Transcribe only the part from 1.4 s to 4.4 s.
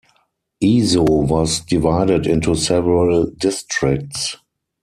divided into several districts.